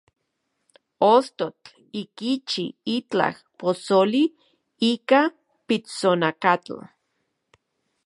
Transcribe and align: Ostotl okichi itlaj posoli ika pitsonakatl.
Ostotl 1.15 1.69
okichi 2.01 2.65
itlaj 2.95 3.33
posoli 3.59 4.23
ika 4.91 5.21
pitsonakatl. 5.67 6.77